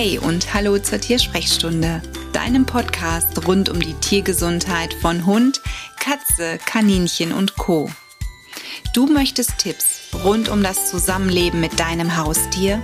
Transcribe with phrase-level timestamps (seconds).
[0.00, 2.00] Hey und hallo zur Tiersprechstunde,
[2.32, 5.60] deinem Podcast rund um die Tiergesundheit von Hund,
[5.98, 7.90] Katze, Kaninchen und Co.
[8.94, 12.80] Du möchtest Tipps rund um das Zusammenleben mit deinem Haustier?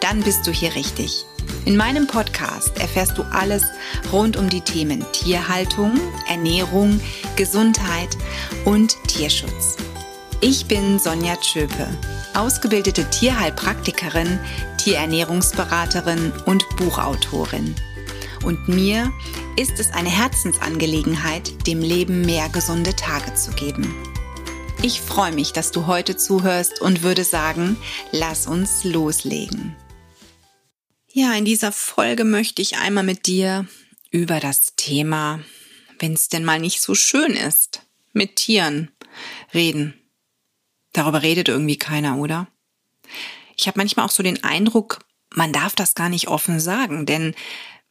[0.00, 1.26] Dann bist du hier richtig.
[1.66, 3.64] In meinem Podcast erfährst du alles
[4.10, 7.02] rund um die Themen Tierhaltung, Ernährung,
[7.36, 8.16] Gesundheit
[8.64, 9.76] und Tierschutz.
[10.40, 11.86] Ich bin Sonja Tschöpe,
[12.36, 14.38] ausgebildete Tierheilpraktikerin,
[14.78, 17.74] Tierernährungsberaterin und Buchautorin.
[18.44, 19.12] Und mir
[19.56, 23.94] ist es eine Herzensangelegenheit, dem Leben mehr gesunde Tage zu geben.
[24.82, 27.76] Ich freue mich, dass du heute zuhörst und würde sagen,
[28.12, 29.74] lass uns loslegen.
[31.10, 33.66] Ja, in dieser Folge möchte ich einmal mit dir
[34.10, 35.40] über das Thema,
[35.98, 38.90] wenn es denn mal nicht so schön ist, mit Tieren
[39.54, 39.94] reden.
[40.96, 42.46] Darüber redet irgendwie keiner, oder?
[43.54, 45.00] Ich habe manchmal auch so den Eindruck,
[45.34, 47.34] man darf das gar nicht offen sagen, denn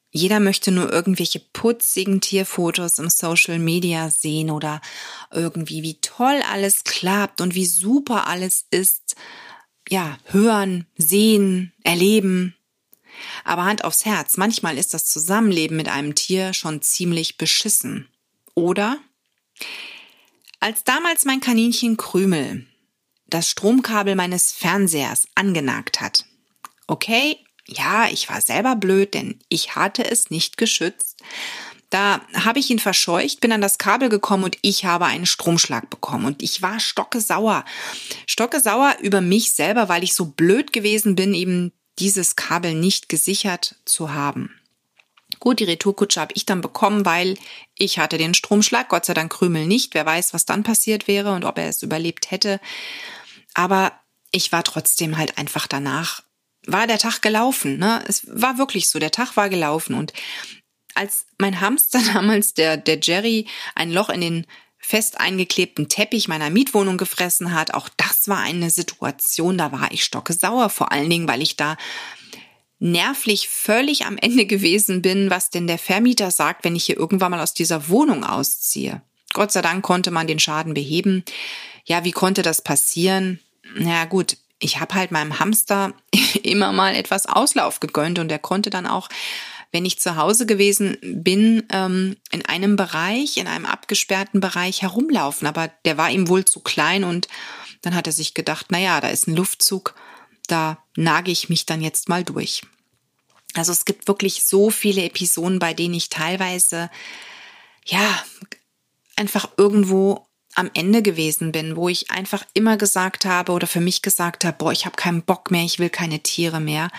[0.10, 4.82] jeder möchte nur irgendwelche putzigen Tierfotos im Social Media sehen oder
[5.32, 9.16] irgendwie, wie toll alles klappt und wie super alles ist.
[9.88, 12.56] Ja, hören, sehen, erleben.
[13.44, 18.10] Aber Hand aufs Herz, manchmal ist das Zusammenleben mit einem Tier schon ziemlich beschissen.
[18.56, 18.98] Oder?
[20.60, 22.66] Als damals mein Kaninchen Krümel
[23.28, 26.26] das Stromkabel meines Fernsehers angenagt hat.
[26.88, 27.38] Okay,
[27.68, 31.24] ja, ich war selber blöd, denn ich hatte es nicht geschützt.
[31.90, 35.90] Da habe ich ihn verscheucht, bin an das Kabel gekommen und ich habe einen Stromschlag
[35.90, 36.26] bekommen.
[36.26, 37.64] Und ich war stocke sauer.
[38.28, 43.08] Stocke sauer über mich selber, weil ich so blöd gewesen bin, eben dieses Kabel nicht
[43.08, 44.52] gesichert zu haben.
[45.46, 47.38] Gut, die Retourkutsche habe ich dann bekommen, weil
[47.78, 49.94] ich hatte den Stromschlag, Gott sei Dank Krümel nicht.
[49.94, 52.60] Wer weiß, was dann passiert wäre und ob er es überlebt hätte.
[53.54, 53.92] Aber
[54.32, 56.24] ich war trotzdem halt einfach danach,
[56.66, 57.78] war der Tag gelaufen.
[57.78, 58.04] Ne?
[58.08, 59.94] Es war wirklich so, der Tag war gelaufen.
[59.94, 60.14] Und
[60.96, 64.48] als mein Hamster damals, der, der Jerry, ein Loch in den
[64.80, 70.06] fest eingeklebten Teppich meiner Mietwohnung gefressen hat, auch das war eine Situation, da war ich
[70.06, 71.78] stocke sauer, vor allen Dingen, weil ich da
[72.80, 77.32] nervlich völlig am Ende gewesen bin, was denn der Vermieter sagt, wenn ich hier irgendwann
[77.32, 79.02] mal aus dieser Wohnung ausziehe.
[79.34, 81.24] Gott sei Dank konnte man den Schaden beheben.
[81.86, 83.40] Ja, wie konnte das passieren?
[83.76, 85.94] Na gut, ich habe halt meinem Hamster
[86.44, 89.10] immer mal etwas Auslauf gegönnt und er konnte dann auch,
[89.72, 95.48] wenn ich zu Hause gewesen bin, ähm, in einem Bereich, in einem abgesperrten Bereich herumlaufen.
[95.48, 97.28] Aber der war ihm wohl zu klein und
[97.82, 99.96] dann hat er sich gedacht, na ja, da ist ein Luftzug,
[100.48, 102.62] da nage ich mich dann jetzt mal durch.
[103.54, 106.90] Also es gibt wirklich so viele Episoden, bei denen ich teilweise,
[107.86, 108.24] ja,
[109.16, 114.02] einfach irgendwo am Ende gewesen bin, wo ich einfach immer gesagt habe oder für mich
[114.02, 116.90] gesagt habe, boah, ich habe keinen Bock mehr, ich will keine Tiere mehr.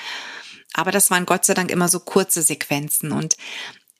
[0.74, 3.36] Aber das waren Gott sei Dank immer so kurze Sequenzen und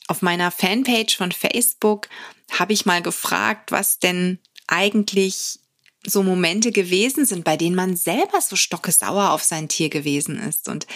[0.09, 2.09] auf meiner Fanpage von Facebook
[2.53, 5.59] habe ich mal gefragt, was denn eigentlich
[6.07, 10.69] so Momente gewesen sind, bei denen man selber so stockesauer auf sein Tier gewesen ist.
[10.69, 10.87] Und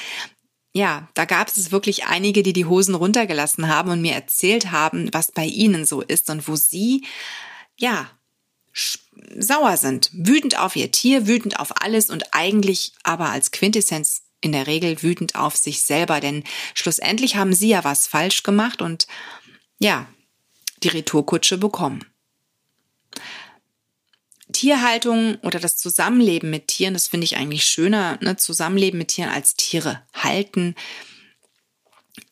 [0.72, 5.09] ja, da gab es wirklich einige, die die Hosen runtergelassen haben und mir erzählt haben,
[5.12, 7.04] was bei ihnen so ist und wo sie,
[7.76, 8.10] ja,
[9.37, 14.53] sauer sind, wütend auf ihr Tier, wütend auf alles und eigentlich aber als Quintessenz in
[14.53, 16.44] der Regel wütend auf sich selber, denn
[16.75, 19.06] schlussendlich haben sie ja was falsch gemacht und
[19.78, 20.06] ja,
[20.82, 22.04] die Retourkutsche bekommen.
[24.60, 28.37] Tierhaltung oder das Zusammenleben mit Tieren, das finde ich eigentlich schöner, ne?
[28.37, 30.75] Zusammenleben mit Tieren als Tiere halten,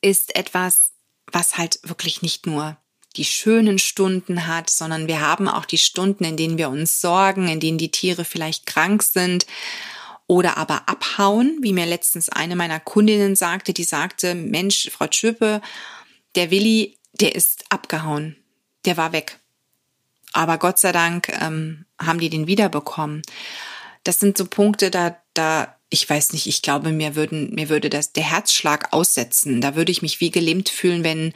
[0.03, 0.93] ist etwas,
[1.33, 2.77] was halt wirklich nicht nur
[3.17, 7.49] die schönen Stunden hat, sondern wir haben auch die Stunden, in denen wir uns sorgen,
[7.49, 9.47] in denen die Tiere vielleicht krank sind
[10.27, 15.63] oder aber abhauen, wie mir letztens eine meiner Kundinnen sagte, die sagte, Mensch, Frau Schöpe,
[16.35, 18.37] der Willi, der ist abgehauen,
[18.85, 19.41] der war weg.
[20.39, 23.23] Aber Gott sei Dank ähm, haben die den wiederbekommen.
[24.05, 27.91] Das sind so Punkte, da, da, ich weiß nicht, ich glaube, mir würden, mir würde
[27.91, 29.61] das der Herzschlag aussetzen.
[29.61, 31.33] Da würde ich mich wie gelähmt fühlen, wenn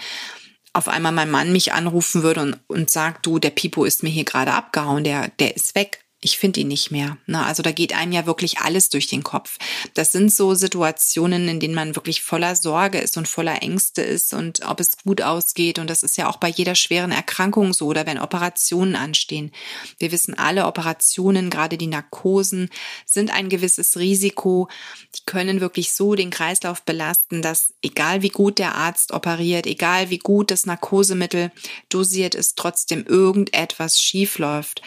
[0.72, 4.08] auf einmal mein Mann mich anrufen würde und, und sagt, du, der Pipo ist mir
[4.08, 7.19] hier gerade abgehauen, der, der ist weg ich finde ihn nicht mehr.
[7.27, 7.45] Ne?
[7.45, 9.59] Also da geht einem ja wirklich alles durch den Kopf.
[9.95, 14.33] Das sind so Situationen, in denen man wirklich voller Sorge ist und voller Ängste ist
[14.33, 15.81] und ob es gut ausgeht.
[15.81, 19.51] Und das ist ja auch bei jeder schweren Erkrankung so oder wenn Operationen anstehen.
[19.99, 22.71] Wir wissen alle, Operationen, gerade die Narkosen,
[23.05, 24.69] sind ein gewisses Risiko.
[25.17, 30.09] Die können wirklich so den Kreislauf belasten, dass egal wie gut der Arzt operiert, egal
[30.11, 31.51] wie gut das Narkosemittel
[31.89, 34.83] dosiert ist, trotzdem irgendetwas schief läuft.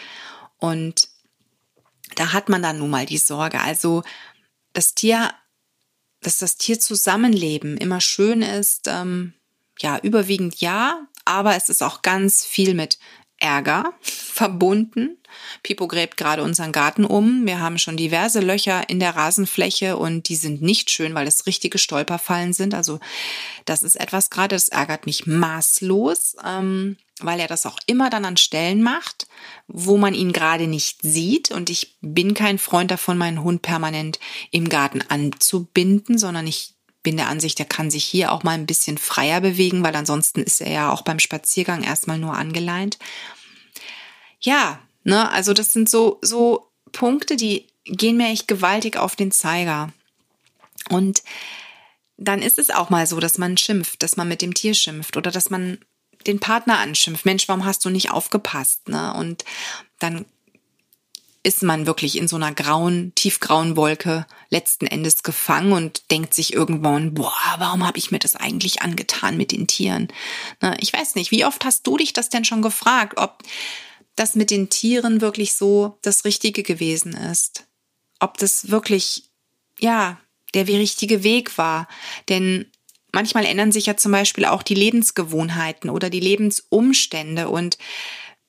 [0.58, 1.10] Und
[2.14, 3.60] da hat man dann nun mal die Sorge.
[3.60, 4.02] Also
[4.72, 5.32] das Tier
[6.26, 9.34] dass das Tierzusammenleben immer schön ist, ähm,
[9.78, 12.98] ja, überwiegend ja, aber es ist auch ganz viel mit
[13.38, 15.18] Ärger verbunden.
[15.62, 17.46] Pipo gräbt gerade unseren Garten um.
[17.46, 21.46] Wir haben schon diverse Löcher in der Rasenfläche und die sind nicht schön, weil es
[21.46, 22.74] richtige Stolperfallen sind.
[22.74, 22.98] Also
[23.64, 28.24] das ist etwas gerade, das ärgert mich maßlos, ähm, weil er das auch immer dann
[28.24, 29.26] an Stellen macht,
[29.66, 31.50] wo man ihn gerade nicht sieht.
[31.50, 34.18] Und ich bin kein Freund davon, meinen Hund permanent
[34.50, 36.75] im Garten anzubinden, sondern ich
[37.06, 40.42] bin der Ansicht, er kann sich hier auch mal ein bisschen freier bewegen, weil ansonsten
[40.42, 42.98] ist er ja auch beim Spaziergang erstmal nur angeleint.
[44.40, 49.30] Ja, ne, also das sind so, so Punkte, die gehen mir echt gewaltig auf den
[49.30, 49.92] Zeiger.
[50.88, 51.22] Und
[52.16, 55.16] dann ist es auch mal so, dass man schimpft, dass man mit dem Tier schimpft
[55.16, 55.78] oder dass man
[56.26, 57.24] den Partner anschimpft.
[57.24, 58.88] Mensch, warum hast du nicht aufgepasst?
[58.88, 59.14] Ne?
[59.14, 59.44] Und
[60.00, 60.24] dann
[61.46, 66.52] ist man wirklich in so einer grauen, tiefgrauen Wolke letzten Endes gefangen und denkt sich
[66.52, 70.08] irgendwann, boah, warum habe ich mir das eigentlich angetan mit den Tieren?
[70.60, 73.44] Na, ich weiß nicht, wie oft hast du dich das denn schon gefragt, ob
[74.16, 77.68] das mit den Tieren wirklich so das Richtige gewesen ist?
[78.18, 79.30] Ob das wirklich,
[79.78, 80.18] ja,
[80.52, 81.86] der richtige Weg war?
[82.28, 82.66] Denn
[83.12, 87.78] manchmal ändern sich ja zum Beispiel auch die Lebensgewohnheiten oder die Lebensumstände und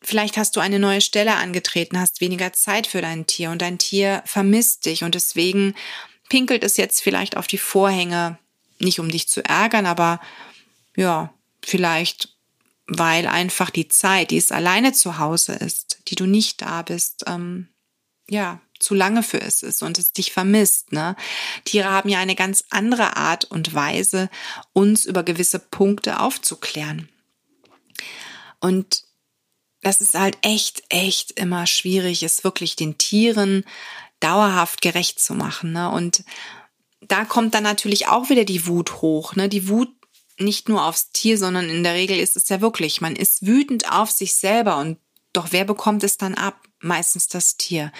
[0.07, 3.77] Vielleicht hast du eine neue Stelle angetreten, hast weniger Zeit für dein Tier und dein
[3.77, 5.75] Tier vermisst dich und deswegen
[6.29, 8.39] pinkelt es jetzt vielleicht auf die Vorhänge,
[8.79, 10.21] nicht um dich zu ärgern, aber
[10.95, 12.29] ja, vielleicht
[12.87, 17.25] weil einfach die Zeit, die es alleine zu Hause ist, die du nicht da bist,
[17.27, 17.67] ähm,
[18.29, 20.93] ja, zu lange für es ist und es dich vermisst.
[20.93, 21.17] Ne?
[21.65, 24.29] Tiere haben ja eine ganz andere Art und Weise,
[24.71, 27.09] uns über gewisse Punkte aufzuklären.
[28.61, 29.05] Und
[29.81, 33.63] das ist halt echt, echt immer schwierig, es wirklich den Tieren
[34.19, 35.73] dauerhaft gerecht zu machen.
[35.73, 35.89] Ne?
[35.89, 36.23] Und
[37.01, 39.35] da kommt dann natürlich auch wieder die Wut hoch.
[39.35, 39.49] Ne?
[39.49, 39.89] Die Wut
[40.39, 43.91] nicht nur aufs Tier, sondern in der Regel ist es ja wirklich, man ist wütend
[43.91, 44.97] auf sich selber und
[45.33, 46.61] doch wer bekommt es dann ab?
[46.79, 47.91] Meistens das Tier.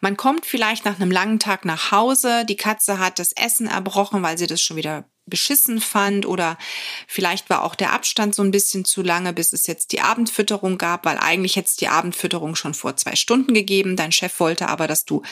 [0.00, 4.22] Man kommt vielleicht nach einem langen Tag nach Hause, die Katze hat das Essen erbrochen,
[4.22, 6.58] weil sie das schon wieder beschissen fand oder
[7.06, 10.76] vielleicht war auch der Abstand so ein bisschen zu lange, bis es jetzt die Abendfütterung
[10.76, 13.96] gab, weil eigentlich hätte es die Abendfütterung schon vor zwei Stunden gegeben.
[13.96, 15.22] Dein Chef wollte aber, dass du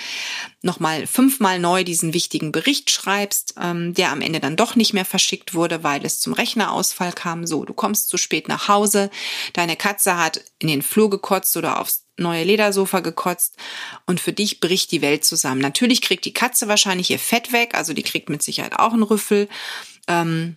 [0.63, 5.05] nochmal fünfmal neu diesen wichtigen Bericht schreibst, ähm, der am Ende dann doch nicht mehr
[5.05, 7.47] verschickt wurde, weil es zum Rechnerausfall kam.
[7.47, 9.11] So, du kommst zu spät nach Hause,
[9.53, 13.57] deine Katze hat in den Flur gekotzt oder aufs neue Ledersofa gekotzt
[14.07, 15.61] und für dich bricht die Welt zusammen.
[15.61, 19.03] Natürlich kriegt die Katze wahrscheinlich ihr Fett weg, also die kriegt mit Sicherheit auch einen
[19.03, 19.49] Rüffel.
[20.09, 20.57] Ähm,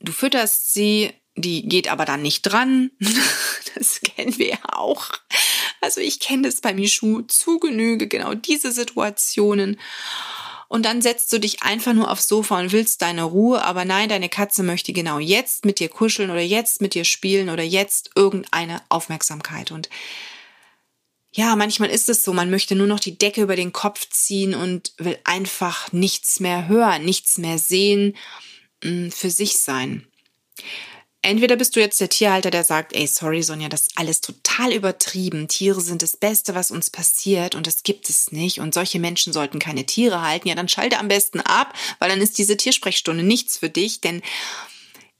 [0.00, 2.90] du fütterst sie, die geht aber dann nicht dran.
[3.76, 5.10] Das kennen wir ja auch.
[5.80, 9.80] Also ich kenne das bei Michu zu Genüge, genau diese Situationen.
[10.68, 14.08] Und dann setzt du dich einfach nur aufs Sofa und willst deine Ruhe, aber nein,
[14.08, 18.10] deine Katze möchte genau jetzt mit dir kuscheln oder jetzt mit dir spielen oder jetzt
[18.14, 19.72] irgendeine Aufmerksamkeit.
[19.72, 19.88] Und
[21.36, 24.54] ja, manchmal ist es so, man möchte nur noch die Decke über den Kopf ziehen
[24.54, 28.16] und will einfach nichts mehr hören, nichts mehr sehen,
[28.84, 30.06] mm, für sich sein.
[31.22, 34.72] Entweder bist du jetzt der Tierhalter, der sagt, ey, sorry Sonja, das ist alles total
[34.72, 35.48] übertrieben.
[35.48, 39.32] Tiere sind das Beste, was uns passiert und das gibt es nicht und solche Menschen
[39.32, 40.46] sollten keine Tiere halten.
[40.46, 44.22] Ja, dann schalte am besten ab, weil dann ist diese Tiersprechstunde nichts für dich, denn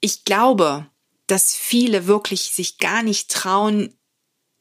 [0.00, 0.86] ich glaube,
[1.26, 3.98] dass viele wirklich sich gar nicht trauen,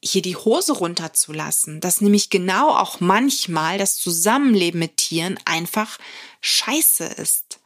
[0.04, 5.98] hier die Hose runterzulassen, dass nämlich genau auch manchmal das Zusammenleben mit Tieren einfach
[6.40, 7.60] scheiße ist,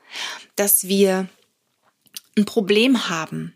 [0.56, 1.28] dass wir
[2.36, 3.54] ein Problem haben.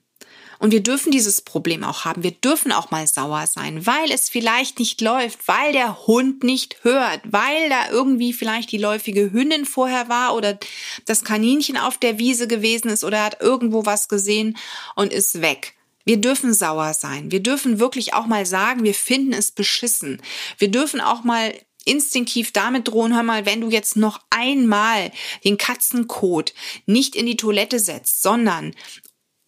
[0.58, 2.22] Und wir dürfen dieses Problem auch haben.
[2.22, 6.84] Wir dürfen auch mal sauer sein, weil es vielleicht nicht läuft, weil der Hund nicht
[6.84, 10.56] hört, weil da irgendwie vielleicht die läufige Hündin vorher war oder
[11.04, 14.56] das Kaninchen auf der Wiese gewesen ist oder hat irgendwo was gesehen
[14.94, 15.74] und ist weg.
[16.04, 17.30] Wir dürfen sauer sein.
[17.30, 20.20] Wir dürfen wirklich auch mal sagen, wir finden es beschissen.
[20.58, 21.54] Wir dürfen auch mal
[21.84, 25.10] instinktiv damit drohen, hör mal, wenn du jetzt noch einmal
[25.44, 26.54] den Katzenkot
[26.86, 28.74] nicht in die Toilette setzt, sondern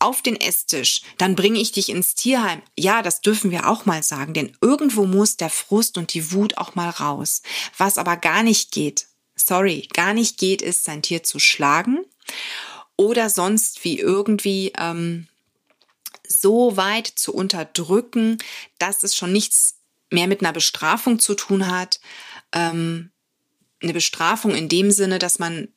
[0.01, 2.61] auf den Esstisch, dann bringe ich dich ins Tierheim.
[2.79, 6.59] Ja, das dürfen wir auch mal sagen, denn irgendwo muss der Frust und die Wut
[6.59, 7.43] auch mal raus.
[7.79, 12.05] Was aber gar nicht geht, sorry, gar nicht geht, ist sein Tier zu schlagen
[12.97, 15.27] oder sonst wie irgendwie ähm,
[16.27, 18.39] so weit zu unterdrücken,
[18.79, 19.77] dass es schon nichts
[20.11, 22.01] mehr mit einer Bestrafung zu tun hat.
[22.53, 23.11] Ähm,
[23.83, 25.69] eine Bestrafung in dem Sinne, dass man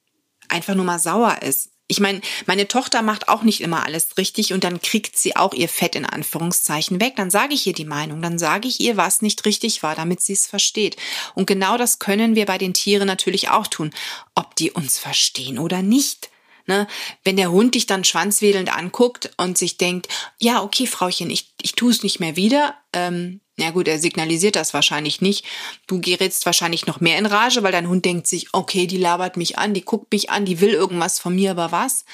[0.47, 1.71] einfach nur mal sauer ist.
[1.89, 5.53] ich meine, meine Tochter macht auch nicht immer alles richtig und dann kriegt sie auch
[5.53, 7.15] ihr Fett in Anführungszeichen weg.
[7.15, 10.19] Dann sage ich ihr die Meinung, dann sage ich ihr, was nicht richtig war, damit
[10.21, 10.97] sie es versteht.
[11.33, 13.91] Und genau das können wir bei den Tieren natürlich auch tun,
[14.35, 16.29] ob die uns verstehen oder nicht.
[16.67, 16.85] Ne?
[17.23, 21.73] Wenn der Hund dich dann schwanzwedelnd anguckt und sich denkt, ja, okay, Frauchen, ich, ich
[21.73, 25.45] tue es nicht mehr wieder, ähm, ja gut, er signalisiert das wahrscheinlich nicht.
[25.87, 29.35] Du gerätst wahrscheinlich noch mehr in Rage, weil dein Hund denkt sich, okay, die labert
[29.35, 32.05] mich an, die guckt mich an, die will irgendwas von mir, aber was?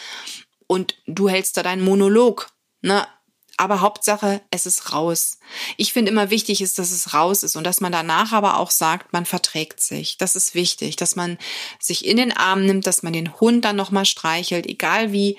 [0.67, 2.49] Und du hältst da deinen Monolog.
[2.81, 3.05] Ne?
[3.57, 5.37] Aber Hauptsache, es ist raus.
[5.77, 8.71] Ich finde immer wichtig ist, dass es raus ist und dass man danach aber auch
[8.71, 10.17] sagt, man verträgt sich.
[10.17, 11.37] Das ist wichtig, dass man
[11.79, 15.37] sich in den Arm nimmt, dass man den Hund dann nochmal streichelt, egal wie,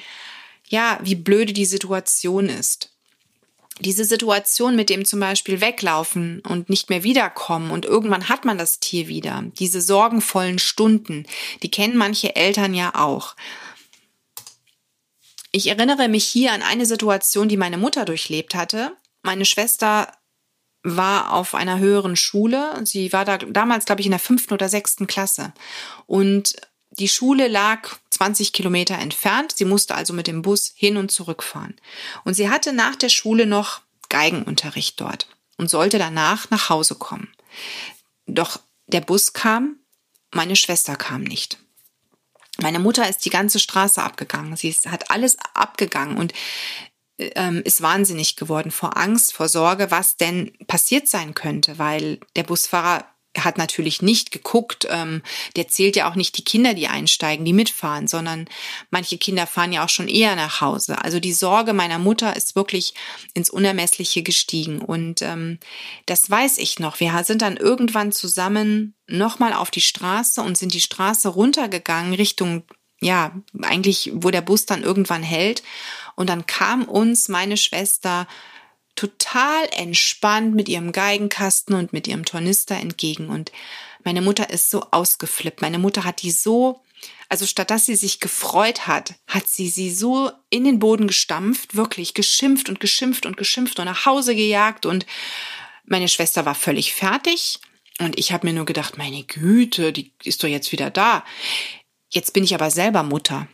[0.68, 2.90] ja, wie blöde die Situation ist
[3.80, 8.56] diese Situation mit dem zum Beispiel weglaufen und nicht mehr wiederkommen und irgendwann hat man
[8.56, 11.26] das Tier wieder, diese sorgenvollen Stunden,
[11.62, 13.34] die kennen manche Eltern ja auch.
[15.56, 18.96] Ich erinnere mich hier an eine Situation, die meine Mutter durchlebt hatte.
[19.22, 20.12] Meine Schwester
[20.82, 22.84] war auf einer höheren Schule.
[22.84, 25.52] Sie war da damals, glaube ich, in der fünften oder sechsten Klasse.
[26.06, 26.56] Und
[26.90, 29.52] die Schule lag 20 Kilometer entfernt.
[29.54, 31.76] Sie musste also mit dem Bus hin und zurück fahren.
[32.24, 37.32] Und sie hatte nach der Schule noch Geigenunterricht dort und sollte danach nach Hause kommen.
[38.26, 38.58] Doch
[38.88, 39.76] der Bus kam,
[40.32, 41.58] meine Schwester kam nicht.
[42.60, 44.56] Meine Mutter ist die ganze Straße abgegangen.
[44.56, 46.32] Sie ist, hat alles abgegangen und
[47.18, 52.42] ähm, ist wahnsinnig geworden vor Angst, vor Sorge, was denn passiert sein könnte, weil der
[52.42, 55.22] Busfahrer er hat natürlich nicht geguckt, ähm,
[55.56, 58.46] der zählt ja auch nicht die Kinder, die einsteigen, die mitfahren, sondern
[58.90, 61.02] manche Kinder fahren ja auch schon eher nach Hause.
[61.02, 62.94] Also die Sorge meiner Mutter ist wirklich
[63.34, 64.80] ins Unermessliche gestiegen.
[64.80, 65.58] Und ähm,
[66.06, 67.00] das weiß ich noch.
[67.00, 72.64] Wir sind dann irgendwann zusammen nochmal auf die Straße und sind die Straße runtergegangen Richtung,
[73.00, 75.62] ja, eigentlich, wo der Bus dann irgendwann hält.
[76.16, 78.26] Und dann kam uns meine Schwester
[78.94, 83.28] total entspannt mit ihrem Geigenkasten und mit ihrem Tornister entgegen.
[83.28, 83.52] Und
[84.04, 85.62] meine Mutter ist so ausgeflippt.
[85.62, 86.82] Meine Mutter hat die so,
[87.28, 91.74] also statt dass sie sich gefreut hat, hat sie sie so in den Boden gestampft,
[91.74, 94.86] wirklich geschimpft und geschimpft und geschimpft und nach Hause gejagt.
[94.86, 95.06] Und
[95.84, 97.58] meine Schwester war völlig fertig.
[98.00, 101.24] Und ich habe mir nur gedacht, meine Güte, die ist doch jetzt wieder da.
[102.10, 103.48] Jetzt bin ich aber selber Mutter.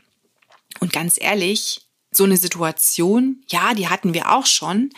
[0.80, 4.90] Und ganz ehrlich, so eine Situation, ja, die hatten wir auch schon.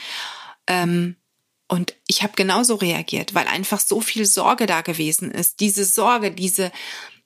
[0.66, 1.16] Ähm,
[1.69, 5.61] und ich habe genauso reagiert, weil einfach so viel Sorge da gewesen ist.
[5.61, 6.71] Diese Sorge, diese,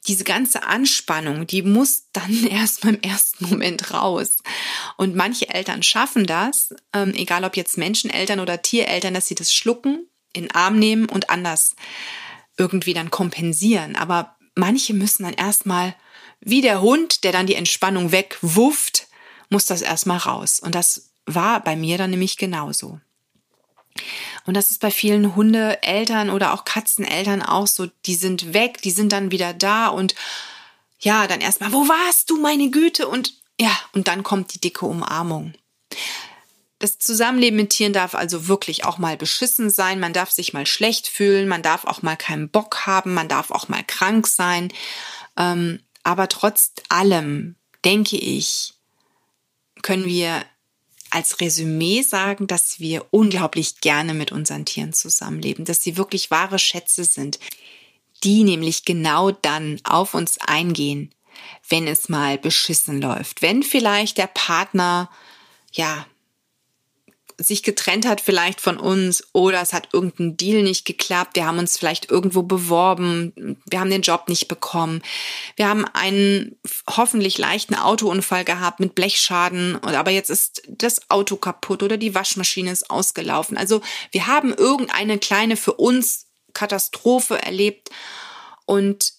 [0.06, 4.38] diese ganze Anspannung, die muss dann erst beim ersten Moment raus.
[4.96, 9.52] Und manche Eltern schaffen das, ähm, egal ob jetzt Menscheneltern oder Tiereltern, dass sie das
[9.52, 11.74] schlucken, in den Arm nehmen und anders
[12.56, 13.96] irgendwie dann kompensieren.
[13.96, 15.94] Aber manche müssen dann erstmal,
[16.40, 19.05] wie der Hund, der dann die Entspannung wegwufft,
[19.48, 20.60] muss das erstmal raus.
[20.60, 23.00] Und das war bei mir dann nämlich genauso.
[24.44, 27.88] Und das ist bei vielen Hundeeltern oder auch Katzeneltern auch so.
[28.06, 30.14] Die sind weg, die sind dann wieder da und
[31.00, 33.08] ja, dann erstmal, wo warst du, meine Güte?
[33.08, 35.54] Und ja, und dann kommt die dicke Umarmung.
[36.78, 39.98] Das Zusammenleben mit Tieren darf also wirklich auch mal beschissen sein.
[39.98, 43.50] Man darf sich mal schlecht fühlen, man darf auch mal keinen Bock haben, man darf
[43.50, 44.72] auch mal krank sein.
[45.38, 48.74] Ähm, aber trotz allem denke ich,
[49.82, 50.44] können wir
[51.10, 56.58] als Resümee sagen, dass wir unglaublich gerne mit unseren Tieren zusammenleben, dass sie wirklich wahre
[56.58, 57.38] Schätze sind,
[58.24, 61.14] die nämlich genau dann auf uns eingehen,
[61.68, 65.10] wenn es mal beschissen läuft, wenn vielleicht der Partner
[65.72, 66.06] ja
[67.38, 71.58] sich getrennt hat vielleicht von uns oder es hat irgendein Deal nicht geklappt, wir haben
[71.58, 75.02] uns vielleicht irgendwo beworben, wir haben den Job nicht bekommen,
[75.56, 76.56] wir haben einen
[76.88, 82.70] hoffentlich leichten Autounfall gehabt mit Blechschaden, aber jetzt ist das Auto kaputt oder die Waschmaschine
[82.70, 83.56] ist ausgelaufen.
[83.56, 86.26] Also wir haben irgendeine kleine für uns
[86.56, 87.90] Katastrophe erlebt.
[88.64, 89.12] Und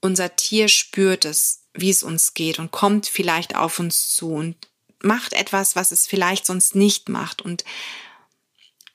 [0.00, 4.32] unser Tier spürt es, wie es uns geht und kommt vielleicht auf uns zu.
[4.32, 4.67] Und
[5.02, 7.64] macht etwas, was es vielleicht sonst nicht macht und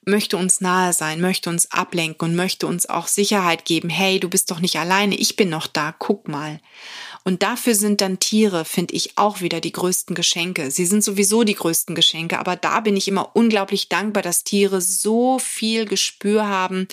[0.05, 3.89] möchte uns nahe sein, möchte uns ablenken und möchte uns auch Sicherheit geben.
[3.89, 6.59] Hey, du bist doch nicht alleine, ich bin noch da, guck mal.
[7.23, 10.71] Und dafür sind dann Tiere, finde ich, auch wieder die größten Geschenke.
[10.71, 14.81] Sie sind sowieso die größten Geschenke, aber da bin ich immer unglaublich dankbar, dass Tiere
[14.81, 16.87] so viel Gespür haben,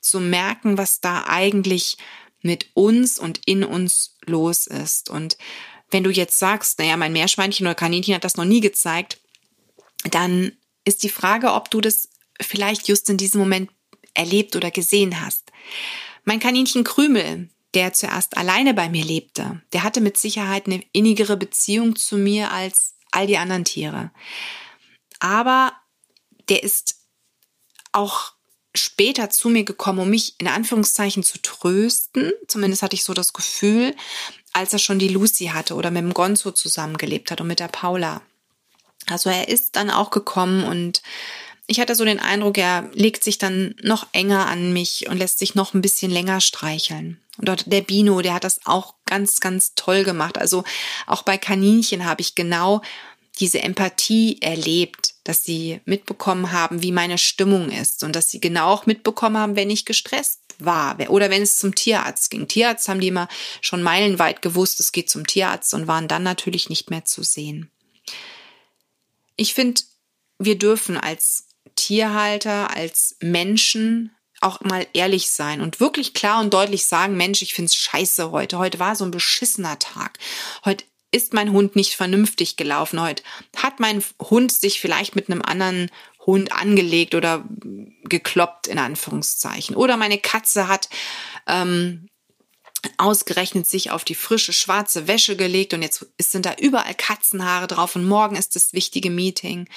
[0.00, 1.98] zu merken, was da eigentlich
[2.42, 5.08] mit uns und in uns los ist.
[5.08, 5.38] Und
[5.90, 9.20] wenn du jetzt sagst, naja, mein Meerschweinchen oder Kaninchen hat das noch nie gezeigt,
[10.04, 10.52] dann
[10.84, 12.08] ist die Frage, ob du das
[12.40, 13.70] vielleicht just in diesem Moment
[14.14, 15.52] erlebt oder gesehen hast.
[16.24, 21.36] Mein Kaninchen Krümel, der zuerst alleine bei mir lebte, der hatte mit Sicherheit eine innigere
[21.36, 24.10] Beziehung zu mir als all die anderen Tiere.
[25.20, 25.72] Aber
[26.48, 26.96] der ist
[27.92, 28.32] auch
[28.74, 32.32] später zu mir gekommen, um mich in Anführungszeichen zu trösten.
[32.46, 33.94] Zumindest hatte ich so das Gefühl,
[34.56, 37.68] als er schon die Lucy hatte oder mit dem Gonzo zusammengelebt hat und mit der
[37.68, 38.22] Paula.
[39.06, 41.02] Also er ist dann auch gekommen und
[41.66, 45.40] ich hatte so den Eindruck, er legt sich dann noch enger an mich und lässt
[45.40, 47.20] sich noch ein bisschen länger streicheln.
[47.36, 50.38] Und der Bino, der hat das auch ganz, ganz toll gemacht.
[50.38, 50.64] Also
[51.06, 52.80] auch bei Kaninchen habe ich genau
[53.38, 58.68] diese Empathie erlebt, dass sie mitbekommen haben, wie meine Stimmung ist und dass sie genau
[58.68, 62.48] auch mitbekommen haben, wenn ich gestresst war oder wenn es zum Tierarzt ging.
[62.48, 63.28] Tierarzt haben die immer
[63.60, 67.70] schon meilenweit gewusst, es geht zum Tierarzt und waren dann natürlich nicht mehr zu sehen.
[69.36, 69.82] Ich finde,
[70.38, 76.86] wir dürfen als Tierhalter, als Menschen auch mal ehrlich sein und wirklich klar und deutlich
[76.86, 78.58] sagen, Mensch, ich find's scheiße heute.
[78.58, 80.18] Heute war so ein beschissener Tag.
[80.64, 83.00] Heute ist mein Hund nicht vernünftig gelaufen.
[83.00, 83.22] Heute
[83.56, 85.90] hat mein Hund sich vielleicht mit einem anderen
[86.26, 87.44] Hund angelegt oder
[88.04, 89.76] gekloppt in Anführungszeichen.
[89.76, 90.88] Oder meine Katze hat
[91.46, 92.08] ähm,
[92.98, 97.96] ausgerechnet sich auf die frische schwarze Wäsche gelegt und jetzt sind da überall Katzenhaare drauf
[97.96, 99.68] und morgen ist das wichtige Meeting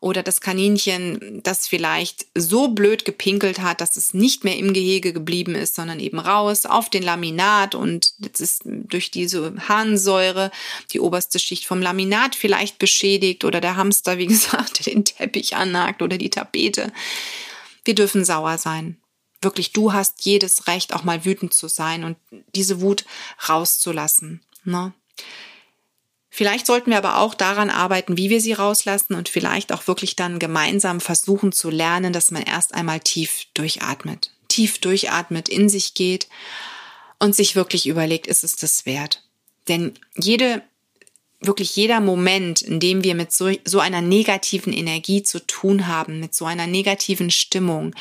[0.00, 5.12] oder das Kaninchen, das vielleicht so blöd gepinkelt hat, dass es nicht mehr im Gehege
[5.12, 10.50] geblieben ist, sondern eben raus auf den Laminat und jetzt ist durch diese Harnsäure
[10.92, 16.00] die oberste Schicht vom Laminat vielleicht beschädigt oder der Hamster, wie gesagt, den Teppich annagt
[16.00, 16.92] oder die Tapete.
[17.84, 18.96] Wir dürfen sauer sein.
[19.42, 22.16] Wirklich, du hast jedes Recht, auch mal wütend zu sein und
[22.54, 23.04] diese Wut
[23.48, 24.42] rauszulassen.
[24.64, 24.92] Ne?
[26.32, 30.14] Vielleicht sollten wir aber auch daran arbeiten, wie wir sie rauslassen und vielleicht auch wirklich
[30.14, 34.30] dann gemeinsam versuchen zu lernen, dass man erst einmal tief durchatmet.
[34.46, 36.28] Tief durchatmet, in sich geht
[37.18, 39.24] und sich wirklich überlegt, ist es das wert?
[39.66, 40.62] Denn jede,
[41.40, 46.20] wirklich jeder Moment, in dem wir mit so, so einer negativen Energie zu tun haben,
[46.20, 47.92] mit so einer negativen Stimmung,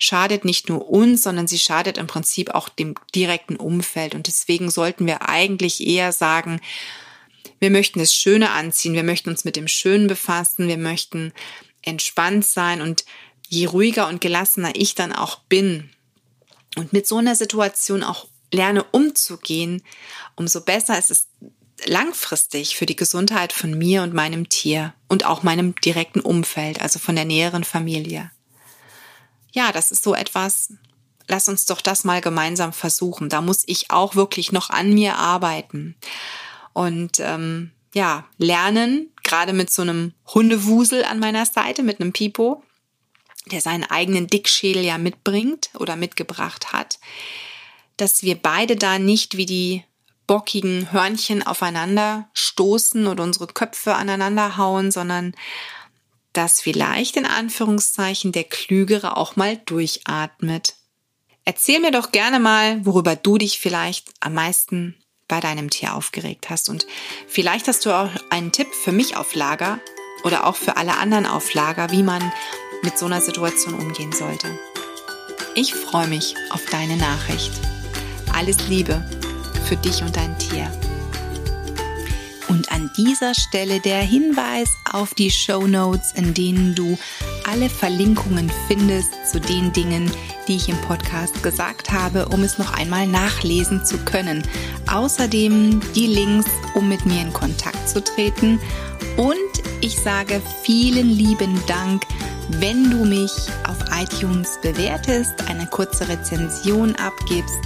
[0.00, 4.16] schadet nicht nur uns, sondern sie schadet im Prinzip auch dem direkten Umfeld.
[4.16, 6.60] Und deswegen sollten wir eigentlich eher sagen,
[7.58, 11.32] wir möchten das Schöne anziehen, wir möchten uns mit dem Schönen befassen, wir möchten
[11.82, 12.80] entspannt sein.
[12.80, 13.04] Und
[13.48, 15.90] je ruhiger und gelassener ich dann auch bin
[16.76, 19.82] und mit so einer Situation auch lerne umzugehen,
[20.34, 21.28] umso besser ist es
[21.84, 26.98] langfristig für die Gesundheit von mir und meinem Tier und auch meinem direkten Umfeld, also
[26.98, 28.30] von der näheren Familie.
[29.52, 30.72] Ja, das ist so etwas,
[31.28, 33.28] lass uns doch das mal gemeinsam versuchen.
[33.28, 35.96] Da muss ich auch wirklich noch an mir arbeiten
[36.76, 42.62] und ähm, ja, lernen, gerade mit so einem Hundewusel an meiner Seite, mit einem Pipo,
[43.50, 46.98] der seinen eigenen Dickschädel ja mitbringt oder mitgebracht hat,
[47.96, 49.84] dass wir beide da nicht wie die
[50.26, 55.34] bockigen Hörnchen aufeinander stoßen und unsere Köpfe aneinander hauen, sondern
[56.34, 60.74] dass vielleicht in Anführungszeichen der Klügere auch mal durchatmet.
[61.46, 64.94] Erzähl mir doch gerne mal, worüber du dich vielleicht am meisten
[65.28, 66.68] bei deinem Tier aufgeregt hast.
[66.68, 66.86] Und
[67.28, 69.80] vielleicht hast du auch einen Tipp für mich auf Lager
[70.24, 72.32] oder auch für alle anderen auf Lager, wie man
[72.82, 74.48] mit so einer Situation umgehen sollte.
[75.54, 77.52] Ich freue mich auf deine Nachricht.
[78.32, 79.02] Alles Liebe
[79.66, 80.70] für dich und dein Tier.
[82.48, 86.96] Und an dieser Stelle der Hinweis auf die Show Notes, in denen du
[87.44, 90.10] alle Verlinkungen findest zu den Dingen,
[90.48, 94.42] die ich im Podcast gesagt habe, um es noch einmal nachlesen zu können.
[94.90, 98.60] Außerdem die Links, um mit mir in Kontakt zu treten.
[99.16, 99.36] Und
[99.80, 102.04] ich sage vielen lieben Dank,
[102.60, 103.32] wenn du mich
[103.68, 107.58] auf iTunes bewertest, eine kurze Rezension abgibst.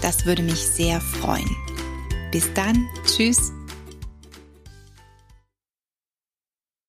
[0.00, 1.56] Das würde mich sehr freuen.
[2.30, 3.52] Bis dann, tschüss